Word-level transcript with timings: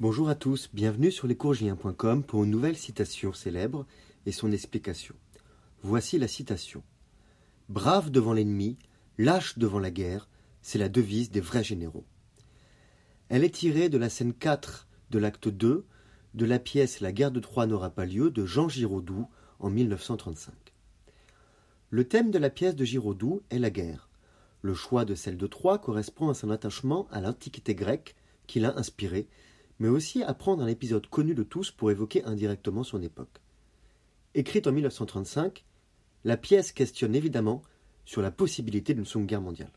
Bonjour 0.00 0.30
à 0.30 0.34
tous, 0.34 0.70
bienvenue 0.72 1.10
sur 1.10 1.26
lescourgiens.com 1.26 2.24
pour 2.24 2.44
une 2.44 2.50
nouvelle 2.50 2.78
citation 2.78 3.34
célèbre 3.34 3.84
et 4.24 4.32
son 4.32 4.50
explication. 4.50 5.14
Voici 5.82 6.18
la 6.18 6.26
citation. 6.26 6.82
Brave 7.68 8.08
devant 8.08 8.32
l'ennemi, 8.32 8.78
lâche 9.18 9.58
devant 9.58 9.78
la 9.78 9.90
guerre, 9.90 10.26
c'est 10.62 10.78
la 10.78 10.88
devise 10.88 11.30
des 11.30 11.42
vrais 11.42 11.62
généraux. 11.62 12.06
Elle 13.28 13.44
est 13.44 13.54
tirée 13.54 13.90
de 13.90 13.98
la 13.98 14.08
scène 14.08 14.32
4 14.32 14.88
de 15.10 15.18
l'acte 15.18 15.48
2 15.48 15.84
de 16.32 16.44
la 16.46 16.58
pièce 16.58 17.00
La 17.00 17.12
guerre 17.12 17.30
de 17.30 17.40
Troie 17.40 17.66
n'aura 17.66 17.90
pas 17.90 18.06
lieu 18.06 18.30
de 18.30 18.46
Jean 18.46 18.70
Giraudoux 18.70 19.28
en 19.58 19.68
1935. 19.68 20.54
Le 21.90 22.08
thème 22.08 22.30
de 22.30 22.38
la 22.38 22.48
pièce 22.48 22.74
de 22.74 22.86
Giraudoux 22.86 23.42
est 23.50 23.58
la 23.58 23.68
guerre. 23.68 24.08
Le 24.62 24.72
choix 24.72 25.04
de 25.04 25.14
celle 25.14 25.36
de 25.36 25.46
Troie 25.46 25.78
correspond 25.78 26.30
à 26.30 26.34
son 26.34 26.48
attachement 26.48 27.06
à 27.10 27.20
l'Antiquité 27.20 27.74
grecque 27.74 28.16
qui 28.46 28.60
l'a 28.60 28.74
inspiré, 28.78 29.28
mais 29.80 29.88
aussi 29.88 30.22
à 30.22 30.34
prendre 30.34 30.62
un 30.62 30.68
épisode 30.68 31.08
connu 31.08 31.34
de 31.34 31.42
tous 31.42 31.72
pour 31.72 31.90
évoquer 31.90 32.22
indirectement 32.24 32.84
son 32.84 33.02
époque. 33.02 33.40
Écrite 34.34 34.66
en 34.66 34.72
1935, 34.72 35.64
la 36.24 36.36
pièce 36.36 36.70
questionne 36.70 37.16
évidemment 37.16 37.62
sur 38.04 38.20
la 38.20 38.30
possibilité 38.30 38.92
d'une 38.92 39.06
seconde 39.06 39.26
guerre 39.26 39.40
mondiale. 39.40 39.72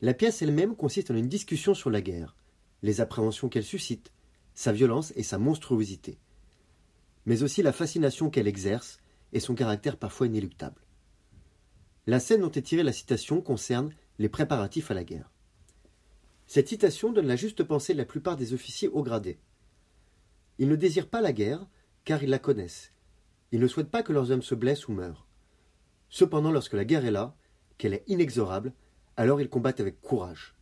La 0.00 0.14
pièce 0.14 0.40
elle-même 0.40 0.76
consiste 0.76 1.10
en 1.10 1.16
une 1.16 1.28
discussion 1.28 1.74
sur 1.74 1.90
la 1.90 2.00
guerre, 2.00 2.36
les 2.82 3.00
appréhensions 3.00 3.48
qu'elle 3.48 3.64
suscite, 3.64 4.12
sa 4.54 4.72
violence 4.72 5.12
et 5.16 5.24
sa 5.24 5.36
monstruosité, 5.36 6.18
mais 7.26 7.42
aussi 7.42 7.62
la 7.62 7.72
fascination 7.72 8.30
qu'elle 8.30 8.48
exerce 8.48 8.98
et 9.32 9.40
son 9.40 9.54
caractère 9.54 9.96
parfois 9.96 10.28
inéluctable. 10.28 10.80
La 12.06 12.20
scène 12.20 12.40
dont 12.40 12.50
est 12.50 12.62
tirée 12.62 12.82
la 12.82 12.92
citation 12.92 13.40
concerne 13.40 13.92
les 14.18 14.28
préparatifs 14.28 14.90
à 14.90 14.94
la 14.94 15.04
guerre. 15.04 15.30
Cette 16.52 16.66
citation 16.66 17.12
donne 17.12 17.28
la 17.28 17.36
juste 17.36 17.62
pensée 17.62 17.92
de 17.92 17.98
la 17.98 18.04
plupart 18.04 18.36
des 18.36 18.54
officiers 18.54 18.88
haut 18.88 19.04
gradés. 19.04 19.38
Ils 20.58 20.66
ne 20.68 20.74
désirent 20.74 21.08
pas 21.08 21.20
la 21.20 21.32
guerre, 21.32 21.64
car 22.04 22.24
ils 22.24 22.28
la 22.28 22.40
connaissent. 22.40 22.92
Ils 23.52 23.60
ne 23.60 23.68
souhaitent 23.68 23.92
pas 23.92 24.02
que 24.02 24.12
leurs 24.12 24.32
hommes 24.32 24.42
se 24.42 24.56
blessent 24.56 24.88
ou 24.88 24.92
meurent. 24.92 25.28
Cependant, 26.08 26.50
lorsque 26.50 26.72
la 26.72 26.84
guerre 26.84 27.04
est 27.04 27.12
là, 27.12 27.36
qu'elle 27.78 27.94
est 27.94 28.02
inexorable, 28.08 28.72
alors 29.16 29.40
ils 29.40 29.48
combattent 29.48 29.78
avec 29.78 30.00
courage. 30.00 30.56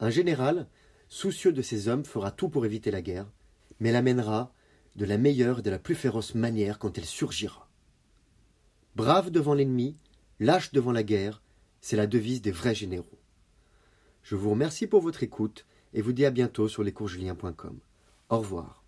Un 0.00 0.10
général, 0.10 0.66
soucieux 1.08 1.52
de 1.52 1.62
ses 1.62 1.86
hommes, 1.86 2.04
fera 2.04 2.32
tout 2.32 2.48
pour 2.48 2.66
éviter 2.66 2.90
la 2.90 3.00
guerre, 3.00 3.30
mais 3.78 3.92
l'amènera 3.92 4.52
de 4.96 5.04
la 5.04 5.18
meilleure 5.18 5.60
et 5.60 5.62
de 5.62 5.70
la 5.70 5.78
plus 5.78 5.94
féroce 5.94 6.34
manière 6.34 6.80
quand 6.80 6.98
elle 6.98 7.04
surgira. 7.04 7.70
Brave 8.96 9.30
devant 9.30 9.54
l'ennemi, 9.54 9.96
Lâche 10.40 10.72
devant 10.72 10.90
la 10.90 11.04
guerre, 11.04 11.44
c'est 11.80 11.94
la 11.94 12.08
devise 12.08 12.42
des 12.42 12.50
vrais 12.50 12.74
généraux. 12.74 13.15
Je 14.28 14.34
vous 14.34 14.50
remercie 14.50 14.88
pour 14.88 15.02
votre 15.02 15.22
écoute 15.22 15.66
et 15.94 16.02
vous 16.02 16.12
dis 16.12 16.26
à 16.26 16.32
bientôt 16.32 16.66
sur 16.66 16.82
lescoursjulien.com. 16.82 17.78
Au 18.28 18.38
revoir. 18.38 18.82